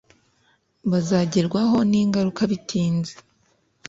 [0.91, 3.13] bazagerwaho ningaruka bitinze